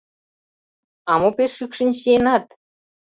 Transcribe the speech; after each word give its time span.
А 1.11 1.13
мо 1.21 1.29
пеш 1.37 1.51
шӱкшын 1.57 1.89
чиенат? 1.97 2.45